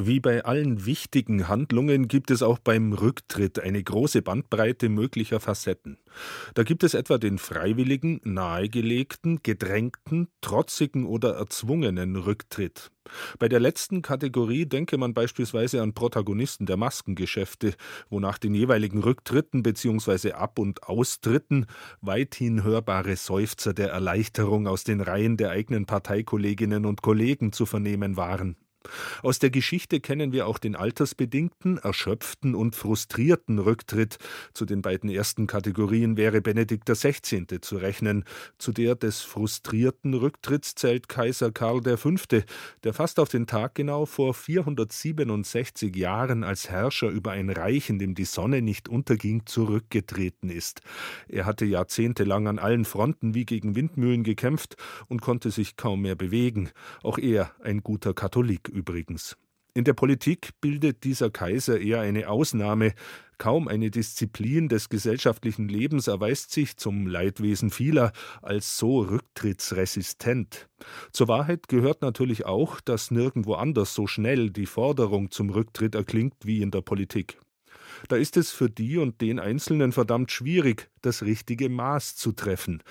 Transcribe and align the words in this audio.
Wie 0.00 0.20
bei 0.20 0.42
allen 0.46 0.86
wichtigen 0.86 1.48
Handlungen 1.48 2.08
gibt 2.08 2.30
es 2.30 2.42
auch 2.42 2.58
beim 2.58 2.94
Rücktritt 2.94 3.58
eine 3.58 3.82
große 3.82 4.22
Bandbreite 4.22 4.88
möglicher 4.88 5.38
Facetten. 5.38 5.98
Da 6.54 6.62
gibt 6.62 6.82
es 6.82 6.94
etwa 6.94 7.18
den 7.18 7.36
freiwilligen, 7.36 8.18
nahegelegten, 8.24 9.40
gedrängten, 9.42 10.28
trotzigen 10.40 11.04
oder 11.04 11.34
erzwungenen 11.34 12.16
Rücktritt. 12.16 12.90
Bei 13.38 13.50
der 13.50 13.60
letzten 13.60 14.00
Kategorie 14.00 14.64
denke 14.64 14.96
man 14.96 15.12
beispielsweise 15.12 15.82
an 15.82 15.92
Protagonisten 15.92 16.64
der 16.64 16.78
Maskengeschäfte, 16.78 17.74
wo 18.08 18.18
nach 18.18 18.38
den 18.38 18.54
jeweiligen 18.54 19.00
Rücktritten 19.00 19.62
bzw. 19.62 20.32
Ab- 20.32 20.58
und 20.58 20.84
Austritten 20.84 21.66
weithin 22.00 22.64
hörbare 22.64 23.16
Seufzer 23.16 23.74
der 23.74 23.90
Erleichterung 23.90 24.66
aus 24.66 24.84
den 24.84 25.02
Reihen 25.02 25.36
der 25.36 25.50
eigenen 25.50 25.84
Parteikolleginnen 25.84 26.86
und 26.86 27.02
Kollegen 27.02 27.52
zu 27.52 27.66
vernehmen 27.66 28.16
waren. 28.16 28.56
Aus 29.22 29.38
der 29.38 29.50
Geschichte 29.50 30.00
kennen 30.00 30.32
wir 30.32 30.46
auch 30.46 30.58
den 30.58 30.76
altersbedingten, 30.76 31.78
erschöpften 31.78 32.54
und 32.54 32.76
frustrierten 32.76 33.58
Rücktritt. 33.58 34.18
Zu 34.54 34.64
den 34.64 34.82
beiden 34.82 35.10
ersten 35.10 35.46
Kategorien 35.46 36.16
wäre 36.16 36.40
Benedikt 36.40 36.88
XVI. 36.88 37.46
zu 37.60 37.76
rechnen. 37.76 38.24
Zu 38.58 38.72
der 38.72 38.94
des 38.94 39.20
frustrierten 39.22 40.14
Rücktritts 40.14 40.74
zählt 40.74 41.08
Kaiser 41.08 41.52
Karl 41.52 41.82
V., 41.96 42.10
der 42.84 42.92
fast 42.92 43.18
auf 43.18 43.28
den 43.28 43.46
Tag 43.46 43.74
genau 43.74 44.06
vor 44.06 44.34
467 44.34 45.94
Jahren 45.96 46.44
als 46.44 46.68
Herrscher 46.68 47.08
über 47.08 47.32
ein 47.32 47.50
Reich, 47.50 47.88
in 47.90 47.98
dem 47.98 48.14
die 48.14 48.24
Sonne 48.24 48.62
nicht 48.62 48.88
unterging, 48.88 49.46
zurückgetreten 49.46 50.50
ist. 50.50 50.80
Er 51.28 51.46
hatte 51.46 51.64
jahrzehntelang 51.64 52.48
an 52.48 52.58
allen 52.58 52.84
Fronten 52.84 53.34
wie 53.34 53.44
gegen 53.44 53.74
Windmühlen 53.74 54.24
gekämpft 54.24 54.76
und 55.08 55.22
konnte 55.22 55.50
sich 55.50 55.76
kaum 55.76 56.02
mehr 56.02 56.14
bewegen. 56.14 56.70
Auch 57.02 57.18
er 57.18 57.52
ein 57.62 57.82
guter 57.82 58.14
Katholik 58.14 58.68
übrigens. 58.72 59.36
In 59.74 59.84
der 59.84 59.94
Politik 59.94 60.50
bildet 60.60 61.02
dieser 61.04 61.30
Kaiser 61.30 61.80
eher 61.80 62.00
eine 62.00 62.28
Ausnahme. 62.28 62.92
Kaum 63.38 63.68
eine 63.68 63.90
Disziplin 63.90 64.68
des 64.68 64.90
gesellschaftlichen 64.90 65.66
Lebens 65.66 66.08
erweist 66.08 66.52
sich 66.52 66.76
zum 66.76 67.06
Leidwesen 67.06 67.70
vieler 67.70 68.12
als 68.42 68.76
so 68.76 69.00
rücktrittsresistent. 69.00 70.68
Zur 71.12 71.28
Wahrheit 71.28 71.68
gehört 71.68 72.02
natürlich 72.02 72.44
auch, 72.44 72.80
dass 72.82 73.10
nirgendwo 73.10 73.54
anders 73.54 73.94
so 73.94 74.06
schnell 74.06 74.50
die 74.50 74.66
Forderung 74.66 75.30
zum 75.30 75.48
Rücktritt 75.48 75.94
erklingt 75.94 76.34
wie 76.44 76.60
in 76.60 76.70
der 76.70 76.82
Politik. 76.82 77.38
Da 78.08 78.16
ist 78.16 78.36
es 78.36 78.52
für 78.52 78.68
die 78.68 78.98
und 78.98 79.20
den 79.20 79.38
Einzelnen 79.38 79.92
verdammt 79.92 80.30
schwierig, 80.30 80.90
das 81.00 81.22
richtige 81.22 81.68
Maß 81.68 82.16
zu 82.16 82.32
treffen. 82.32 82.82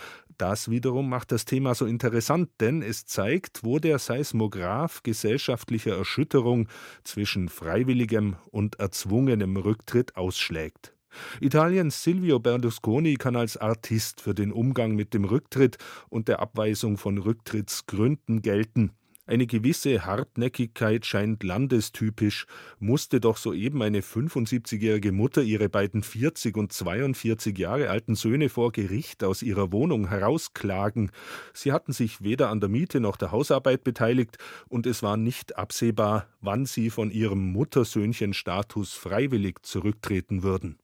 Das 0.42 0.72
wiederum 0.72 1.08
macht 1.08 1.32
das 1.32 1.46
Thema 1.46 1.76
so 1.76 1.86
interessant, 1.86 2.50
denn 2.62 2.82
es 2.82 3.06
zeigt, 3.06 3.64
wo 3.64 3.78
der 3.78 4.00
Seismograph 4.00 5.04
gesellschaftlicher 5.04 5.96
Erschütterung 5.96 6.68
zwischen 7.04 7.48
freiwilligem 7.48 8.38
und 8.50 8.80
erzwungenem 8.80 9.56
Rücktritt 9.56 10.16
ausschlägt. 10.16 10.96
Italiens 11.42 12.02
Silvio 12.02 12.40
Berlusconi 12.40 13.18
kann 13.18 13.36
als 13.36 13.56
Artist 13.56 14.20
für 14.20 14.34
den 14.34 14.52
Umgang 14.52 14.96
mit 14.96 15.14
dem 15.14 15.26
Rücktritt 15.26 15.78
und 16.10 16.28
der 16.28 16.40
Abweisung 16.40 16.98
von 16.98 17.20
Rücktrittsgründen 17.20 18.42
gelten. 18.42 18.94
Eine 19.32 19.48
gewisse 19.48 20.06
Hartnäckigkeit 20.06 21.06
scheint 21.06 21.42
landestypisch, 21.44 22.48
musste 22.80 23.22
doch 23.22 23.38
soeben 23.38 23.82
eine 23.82 24.02
75-jährige 24.02 25.14
Mutter 25.14 25.42
ihre 25.42 25.70
beiden 25.70 26.04
40 26.04 26.58
und 26.58 26.74
42 26.74 27.58
Jahre 27.58 27.90
alten 27.90 28.16
Söhne 28.16 28.50
vor 28.50 28.74
Gericht 28.74 29.24
aus 29.24 29.42
ihrer 29.42 29.72
Wohnung 29.72 30.10
herausklagen. 30.10 31.12
Sie 31.54 31.72
hatten 31.72 31.94
sich 31.94 32.22
weder 32.22 32.50
an 32.50 32.60
der 32.60 32.68
Miete 32.68 33.00
noch 33.00 33.16
der 33.16 33.32
Hausarbeit 33.32 33.86
beteiligt, 33.86 34.38
und 34.68 34.86
es 34.86 35.02
war 35.02 35.16
nicht 35.16 35.56
absehbar, 35.56 36.28
wann 36.42 36.66
sie 36.66 36.90
von 36.90 37.10
ihrem 37.10 37.54
Muttersöhnchenstatus 37.54 38.96
freiwillig 38.96 39.64
zurücktreten 39.64 40.44
würden. 40.44 40.78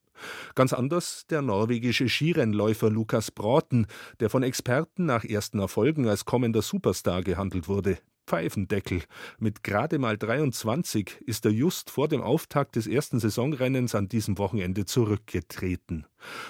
Ganz 0.56 0.72
anders 0.72 1.26
der 1.30 1.42
norwegische 1.42 2.08
Skirennläufer 2.08 2.90
Lukas 2.90 3.30
Broughton, 3.30 3.88
der 4.22 4.30
von 4.30 4.42
Experten 4.42 5.06
nach 5.06 5.26
ersten 5.26 5.60
Erfolgen 5.60 6.08
als 6.08 6.24
kommender 6.24 6.62
Superstar 6.62 7.24
gehandelt 7.24 7.68
wurde. 7.68 7.98
Pfeifendeckel. 8.28 9.04
Mit 9.40 9.64
gerade 9.64 9.98
mal 9.98 10.18
23 10.18 11.22
ist 11.26 11.46
er 11.46 11.52
just 11.52 11.90
vor 11.90 12.08
dem 12.08 12.22
Auftakt 12.22 12.76
des 12.76 12.86
ersten 12.86 13.20
Saisonrennens 13.20 13.96
an 13.96 14.10
diesem 14.10 14.38
Wochenende 14.38 14.86
zurückgetreten. 14.86 16.06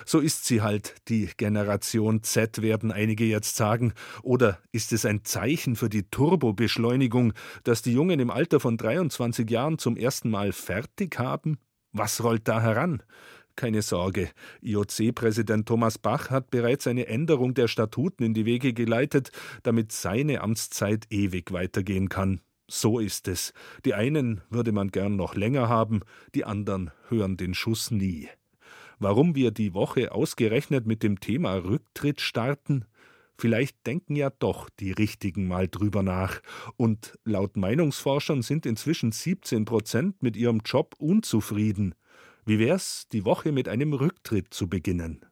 So 0.05 0.19
ist 0.19 0.45
sie 0.45 0.61
halt, 0.61 0.95
die 1.07 1.29
Generation 1.37 2.23
Z, 2.23 2.61
werden 2.61 2.91
einige 2.91 3.25
jetzt 3.25 3.55
sagen. 3.55 3.93
Oder 4.23 4.59
ist 4.71 4.91
es 4.91 5.05
ein 5.05 5.23
Zeichen 5.23 5.75
für 5.75 5.89
die 5.89 6.03
Turbobeschleunigung, 6.03 7.33
dass 7.63 7.81
die 7.81 7.93
Jungen 7.93 8.19
im 8.19 8.31
Alter 8.31 8.59
von 8.59 8.77
23 8.77 9.49
Jahren 9.49 9.77
zum 9.77 9.95
ersten 9.95 10.29
Mal 10.29 10.51
fertig 10.51 11.19
haben? 11.19 11.59
Was 11.93 12.23
rollt 12.23 12.47
da 12.47 12.61
heran? 12.61 13.01
Keine 13.57 13.81
Sorge, 13.81 14.29
IOC-Präsident 14.61 15.67
Thomas 15.67 15.97
Bach 15.97 16.29
hat 16.29 16.51
bereits 16.51 16.85
eine 16.85 17.07
Änderung 17.07 17.55
der 17.55 17.67
Statuten 17.67 18.23
in 18.23 18.35
die 18.35 18.45
Wege 18.45 18.71
geleitet, 18.71 19.31
damit 19.63 19.91
seine 19.91 20.41
Amtszeit 20.41 21.07
ewig 21.09 21.51
weitergehen 21.51 22.07
kann. 22.07 22.39
So 22.67 22.99
ist 22.99 23.27
es. 23.27 23.53
Die 23.83 23.95
einen 23.95 24.41
würde 24.51 24.71
man 24.71 24.89
gern 24.89 25.15
noch 25.15 25.33
länger 25.33 25.69
haben, 25.69 26.01
die 26.35 26.45
anderen 26.45 26.91
hören 27.09 27.35
den 27.35 27.55
Schuss 27.55 27.89
nie. 27.89 28.29
Warum 28.99 29.33
wir 29.33 29.49
die 29.49 29.73
Woche 29.73 30.11
ausgerechnet 30.11 30.85
mit 30.85 31.01
dem 31.01 31.19
Thema 31.19 31.55
Rücktritt 31.55 32.21
starten? 32.21 32.85
Vielleicht 33.39 33.87
denken 33.87 34.15
ja 34.15 34.29
doch 34.29 34.69
die 34.79 34.91
Richtigen 34.91 35.47
mal 35.47 35.67
drüber 35.67 36.03
nach. 36.03 36.41
Und 36.75 37.17
laut 37.23 37.57
Meinungsforschern 37.57 38.43
sind 38.43 38.67
inzwischen 38.67 39.11
17 39.11 39.65
Prozent 39.65 40.21
mit 40.21 40.37
ihrem 40.37 40.61
Job 40.63 40.93
unzufrieden. 40.99 41.95
Wie 42.47 42.59
wär's, 42.59 43.07
die 43.11 43.25
Woche 43.25 43.51
mit 43.51 43.67
einem 43.67 43.93
Rücktritt 43.93 44.51
zu 44.53 44.67
beginnen? 44.67 45.23